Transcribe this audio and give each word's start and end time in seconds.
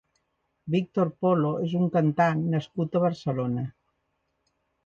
Víctor 0.75 1.09
Polo 1.25 1.51
és 1.67 1.75
un 1.81 1.85
cantant 1.97 2.43
nascut 2.57 2.99
a 2.99 3.03
Barcelona. 3.07 3.67